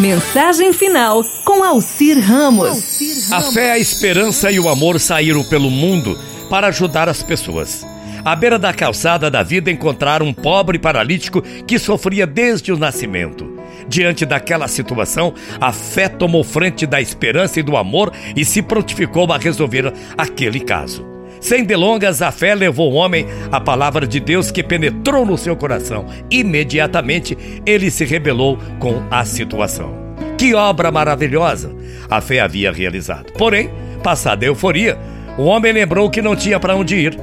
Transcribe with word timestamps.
Mensagem 0.00 0.72
final 0.72 1.22
com 1.44 1.62
Alcir 1.62 2.18
Ramos. 2.18 3.30
A 3.30 3.42
fé, 3.42 3.72
a 3.72 3.78
esperança 3.78 4.50
e 4.50 4.58
o 4.58 4.66
amor 4.66 4.98
saíram 4.98 5.44
pelo 5.44 5.70
mundo 5.70 6.18
para 6.48 6.68
ajudar 6.68 7.06
as 7.06 7.22
pessoas. 7.22 7.86
À 8.24 8.34
beira 8.34 8.58
da 8.58 8.72
calçada 8.72 9.30
da 9.30 9.42
vida 9.42 9.70
encontraram 9.70 10.24
um 10.24 10.32
pobre 10.32 10.78
paralítico 10.78 11.42
que 11.42 11.78
sofria 11.78 12.26
desde 12.26 12.72
o 12.72 12.78
nascimento. 12.78 13.46
Diante 13.86 14.24
daquela 14.24 14.68
situação, 14.68 15.34
a 15.60 15.70
fé 15.70 16.08
tomou 16.08 16.42
frente 16.42 16.86
da 16.86 16.98
esperança 16.98 17.60
e 17.60 17.62
do 17.62 17.76
amor 17.76 18.10
e 18.34 18.42
se 18.42 18.62
prontificou 18.62 19.30
a 19.30 19.36
resolver 19.36 19.92
aquele 20.16 20.60
caso. 20.60 21.09
Sem 21.40 21.64
delongas, 21.64 22.20
a 22.20 22.30
fé 22.30 22.54
levou 22.54 22.92
o 22.92 22.96
homem 22.96 23.26
à 23.50 23.58
palavra 23.58 24.06
de 24.06 24.20
Deus 24.20 24.50
que 24.50 24.62
penetrou 24.62 25.24
no 25.24 25.38
seu 25.38 25.56
coração. 25.56 26.06
Imediatamente, 26.30 27.36
ele 27.64 27.90
se 27.90 28.04
rebelou 28.04 28.58
com 28.78 29.02
a 29.10 29.24
situação. 29.24 29.98
Que 30.36 30.54
obra 30.54 30.92
maravilhosa 30.92 31.74
a 32.10 32.20
fé 32.20 32.40
havia 32.40 32.72
realizado. 32.72 33.32
Porém, 33.32 33.70
passada 34.02 34.44
a 34.44 34.48
euforia, 34.48 34.98
o 35.38 35.44
homem 35.44 35.72
lembrou 35.72 36.10
que 36.10 36.20
não 36.20 36.34
tinha 36.34 36.58
para 36.58 36.74
onde 36.74 36.96
ir. 36.96 37.18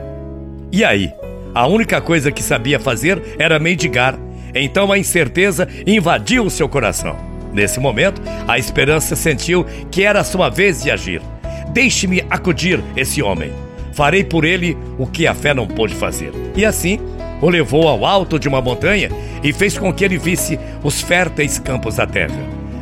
E 0.72 0.84
aí? 0.84 1.12
A 1.54 1.68
única 1.68 2.00
coisa 2.00 2.32
que 2.32 2.42
sabia 2.42 2.80
fazer 2.80 3.22
era 3.38 3.60
mendigar. 3.60 4.18
Então 4.56 4.92
a 4.92 4.98
incerteza 4.98 5.68
invadiu 5.86 6.46
o 6.46 6.50
seu 6.50 6.70
coração. 6.70 7.18
Nesse 7.54 7.80
momento, 7.80 8.22
a 8.48 8.58
esperança 8.58 9.16
sentiu 9.16 9.66
que 9.92 10.04
era 10.04 10.22
a 10.22 10.24
sua 10.24 10.50
vez 10.50 10.84
de 10.84 10.92
agir. 10.92 11.22
Deixe-me 11.74 12.24
acudir 12.30 12.82
esse 12.96 13.22
homem 13.22 13.52
farei 13.98 14.24
por 14.24 14.46
ele 14.46 14.78
o 15.00 15.08
que 15.08 15.26
a 15.26 15.34
fé 15.34 15.56
não 15.56 15.66
pôde 15.66 15.96
fazer. 15.96 16.32
E 16.56 16.64
assim 16.64 17.00
o 17.42 17.50
levou 17.50 17.88
ao 17.88 18.06
alto 18.06 18.38
de 18.38 18.48
uma 18.48 18.62
montanha 18.62 19.10
e 19.44 19.52
fez 19.52 19.76
com 19.76 19.92
que 19.92 20.06
ele 20.06 20.20
visse 20.20 20.60
os 20.84 21.02
férteis 21.02 21.58
campos 21.58 21.96
da 21.96 22.06
terra. 22.06 22.38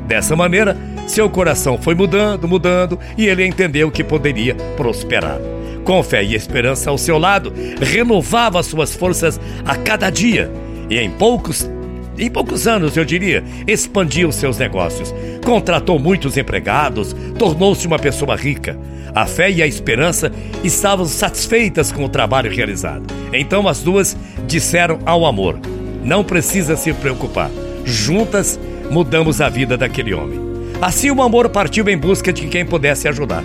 Dessa 0.06 0.36
maneira, 0.36 0.78
seu 1.08 1.30
coração 1.30 1.78
foi 1.78 1.96
mudando, 1.96 2.50
mudando, 2.50 3.00
e 3.18 3.28
ele 3.28 3.48
entendeu 3.48 3.90
que 3.90 4.04
poderia 4.04 4.56
prosperar. 4.76 5.40
Com 5.86 6.04
fé 6.04 6.22
e 6.22 6.36
esperança 6.36 6.90
ao 6.90 6.98
seu 6.98 7.18
lado, 7.18 7.54
renovava 7.80 8.62
suas 8.62 8.94
forças 8.94 9.40
a 9.66 9.76
cada 9.78 10.10
dia 10.10 10.52
e 10.90 11.00
em 11.00 11.10
poucos 11.10 11.70
em 12.18 12.30
poucos 12.30 12.68
anos, 12.68 12.96
eu 12.96 13.04
diria, 13.04 13.44
expandiu 13.68 14.32
seus 14.32 14.58
negócios, 14.58 15.14
contratou 15.44 16.00
muitos 16.00 16.38
empregados, 16.38 17.16
tornou-se 17.38 17.86
uma 17.86 18.00
pessoa 18.00 18.36
rica. 18.36 18.78
A 19.14 19.26
fé 19.26 19.50
e 19.50 19.62
a 19.62 19.68
esperança 19.68 20.32
estavam 20.64 21.06
satisfeitas 21.06 21.92
com 21.92 22.04
o 22.04 22.10
trabalho 22.10 22.52
realizado. 22.52 23.06
Então 23.32 23.68
as 23.68 23.82
duas 23.82 24.16
disseram 24.48 25.00
ao 25.06 25.26
amor: 25.26 25.60
Não 26.04 26.24
precisa 26.24 26.76
se 26.76 26.94
preocupar, 26.94 27.50
juntas 27.84 28.60
mudamos 28.90 29.42
a 29.42 29.50
vida 29.50 29.78
daquele 29.78 30.14
homem. 30.14 30.40
Assim 30.82 31.10
o 31.12 31.22
amor 31.22 31.50
partiu 31.50 31.88
em 31.90 31.98
busca 31.98 32.32
de 32.32 32.48
quem 32.48 32.66
pudesse 32.66 33.08
ajudar. 33.08 33.44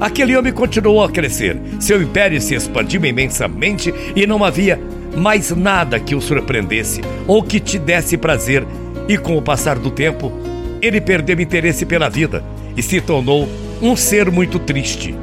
Aquele 0.00 0.36
homem 0.36 0.52
continuou 0.52 1.04
a 1.04 1.10
crescer, 1.10 1.56
seu 1.78 2.02
império 2.02 2.40
se 2.40 2.56
expandiu 2.56 3.04
imensamente 3.04 3.94
e 4.16 4.26
não 4.26 4.42
havia 4.42 4.80
mais 5.16 5.50
nada 5.50 6.00
que 6.00 6.14
o 6.14 6.20
surpreendesse 6.20 7.00
ou 7.26 7.42
que 7.42 7.60
te 7.60 7.78
desse 7.78 8.16
prazer, 8.16 8.66
e 9.08 9.18
com 9.18 9.36
o 9.36 9.42
passar 9.42 9.78
do 9.78 9.90
tempo, 9.90 10.32
ele 10.80 11.00
perdeu 11.00 11.40
interesse 11.40 11.84
pela 11.84 12.08
vida 12.08 12.44
e 12.76 12.82
se 12.82 13.00
tornou 13.00 13.48
um 13.80 13.96
ser 13.96 14.30
muito 14.30 14.58
triste. 14.58 15.14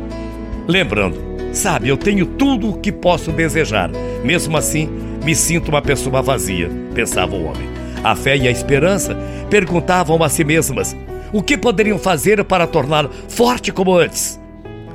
Lembrando, 0.67 1.17
sabe, 1.53 1.89
eu 1.89 1.97
tenho 1.97 2.25
tudo 2.25 2.69
o 2.69 2.77
que 2.77 2.91
posso 2.91 3.31
desejar, 3.31 3.89
mesmo 4.23 4.55
assim 4.57 4.89
me 5.23 5.35
sinto 5.35 5.69
uma 5.69 5.81
pessoa 5.81 6.21
vazia, 6.21 6.69
pensava 6.93 7.35
o 7.35 7.45
homem. 7.45 7.67
A 8.03 8.15
fé 8.15 8.37
e 8.37 8.47
a 8.47 8.51
esperança 8.51 9.17
perguntavam 9.49 10.21
a 10.23 10.29
si 10.29 10.43
mesmas 10.43 10.95
o 11.33 11.43
que 11.43 11.57
poderiam 11.57 11.97
fazer 11.97 12.43
para 12.43 12.67
torná-lo 12.67 13.09
forte 13.27 13.71
como 13.71 13.95
antes. 13.95 14.39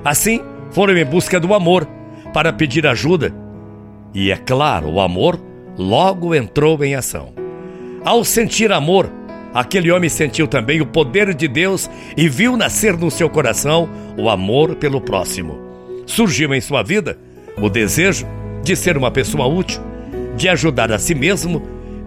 Assim, 0.05 0.41
foram 0.70 0.97
em 0.97 1.05
busca 1.05 1.39
do 1.39 1.55
amor 1.55 1.87
para 2.33 2.53
pedir 2.53 2.87
ajuda 2.87 3.44
e 4.14 4.30
é 4.30 4.36
claro, 4.36 4.88
o 4.88 5.00
amor 5.00 5.41
logo 5.76 6.34
entrou 6.34 6.82
em 6.84 6.94
ação. 6.94 7.32
Ao 8.04 8.25
sentir 8.25 8.70
amor, 8.70 9.10
aquele 9.52 9.91
homem 9.91 10.08
sentiu 10.08 10.47
também 10.47 10.80
o 10.80 10.86
poder 10.86 11.34
de 11.34 11.48
Deus 11.48 11.91
e 12.16 12.28
viu 12.28 12.56
nascer 12.56 12.97
no 12.97 13.10
seu 13.10 13.28
coração 13.28 13.88
o 14.16 14.30
amor 14.30 14.76
pelo 14.76 15.00
próximo. 15.00 15.58
Surgiu 16.06 16.54
em 16.54 16.60
sua 16.60 16.82
vida 16.82 17.19
o 17.56 17.69
desejo 17.69 18.26
de 18.62 18.76
ser 18.76 18.97
uma 18.97 19.10
pessoa 19.10 19.47
útil, 19.47 19.82
de 20.36 20.48
ajudar 20.48 20.92
a 20.92 20.98
si 20.98 21.14
mesmo, 21.14 21.62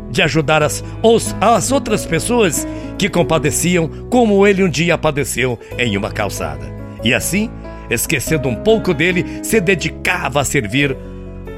de 0.10 0.22
ajudar 0.22 0.64
as, 0.64 0.84
os, 1.04 1.36
as 1.42 1.72
outras 1.72 2.06
pessoas 2.06 2.66
que 2.98 3.10
compadeciam 3.10 3.90
como 4.10 4.48
ele 4.48 4.64
um 4.64 4.70
dia 4.70 4.98
padeceu 4.98 5.60
em 5.78 5.98
uma 5.98 6.10
calçada. 6.10 6.66
E 7.04 7.14
assim, 7.14 7.50
esquecendo 7.90 8.48
um 8.48 8.56
pouco 8.56 8.94
dele, 8.94 9.26
se 9.44 9.60
dedicava 9.60 10.42
a 10.42 10.46
servir 10.46 10.96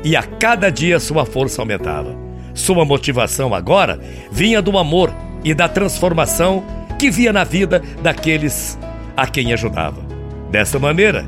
e 0.04 0.16
a 0.16 0.24
cada 0.24 0.70
dia 0.70 1.00
sua 1.00 1.26
força 1.26 1.62
aumentava. 1.62 2.16
Sua 2.54 2.84
motivação 2.86 3.54
agora 3.54 4.00
vinha 4.32 4.62
do 4.62 4.78
amor 4.78 5.14
e 5.44 5.54
da 5.54 5.68
transformação 5.68 6.64
que 6.98 7.10
via 7.10 7.32
na 7.32 7.44
vida 7.44 7.82
daqueles 8.02 8.78
a 9.16 9.28
quem 9.28 9.54
ajudava. 9.54 10.02
Dessa 10.52 10.80
maneira, 10.80 11.26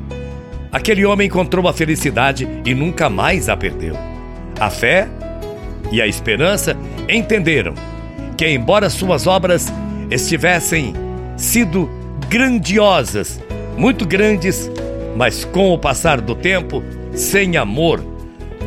aquele 0.70 1.04
homem 1.04 1.26
encontrou 1.26 1.66
a 1.68 1.72
felicidade 1.72 2.48
e 2.64 2.74
nunca 2.74 3.08
mais 3.08 3.48
a 3.48 3.56
perdeu. 3.56 3.96
A 4.58 4.68
fé 4.68 5.08
e 5.90 6.00
a 6.00 6.06
esperança 6.06 6.76
entenderam 7.08 7.74
que, 8.36 8.48
embora 8.48 8.90
suas 8.90 9.26
obras 9.26 9.72
estivessem 10.10 10.94
sido 11.36 11.88
grandiosas, 12.28 13.40
muito 13.76 14.06
grandes, 14.06 14.70
mas 15.16 15.44
com 15.44 15.72
o 15.72 15.78
passar 15.78 16.20
do 16.20 16.34
tempo, 16.34 16.82
sem 17.12 17.56
amor, 17.56 18.02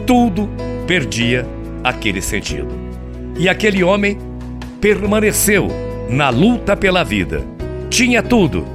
tudo 0.06 0.50
perdia 0.88 1.46
aquele 1.84 2.22
sentido. 2.22 2.70
E 3.38 3.50
aquele 3.50 3.84
homem 3.84 4.18
permaneceu 4.80 5.68
na 6.10 6.30
luta 6.30 6.76
pela 6.76 7.04
vida. 7.04 7.44
Tinha 7.90 8.22
tudo, 8.22 8.66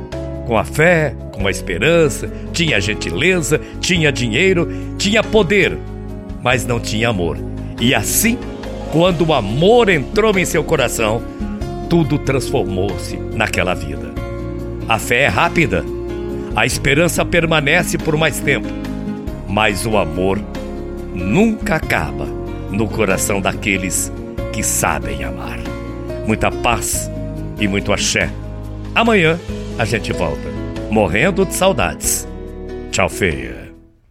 com 0.46 0.56
a 0.56 0.64
fé, 0.64 1.14
com 1.32 1.46
a 1.46 1.50
esperança, 1.50 2.30
tinha 2.52 2.80
gentileza, 2.80 3.60
tinha 3.80 4.12
dinheiro, 4.12 4.68
tinha 4.98 5.22
poder, 5.22 5.78
mas 6.42 6.66
não 6.66 6.80
tinha 6.80 7.08
amor. 7.08 7.38
E 7.80 7.94
assim, 7.94 8.36
quando 8.92 9.26
o 9.26 9.32
amor 9.32 9.88
entrou 9.88 10.36
em 10.38 10.44
seu 10.44 10.64
coração, 10.64 11.22
tudo 11.88 12.18
transformou-se 12.18 13.16
naquela 13.16 13.74
vida. 13.74 14.12
A 14.88 14.98
fé 14.98 15.22
é 15.22 15.28
rápida, 15.28 15.84
a 16.54 16.66
esperança 16.66 17.24
permanece 17.24 17.96
por 17.96 18.16
mais 18.16 18.40
tempo, 18.40 18.68
mas 19.48 19.86
o 19.86 19.96
amor 19.96 20.40
nunca 21.14 21.76
acaba 21.76 22.26
no 22.70 22.88
coração 22.88 23.40
daqueles 23.40 24.12
que 24.52 24.62
sabem 24.62 25.24
amar. 25.24 25.58
Muita 26.26 26.50
paz 26.50 27.10
e 27.58 27.66
muito 27.66 27.92
axé. 27.92 28.30
Amanhã 28.94 29.38
a 29.78 29.84
gente 29.84 30.12
volta, 30.12 30.48
morrendo 30.90 31.44
de 31.44 31.54
saudades. 31.54 32.26
Tchau, 32.90 33.08
feia. 33.08 33.59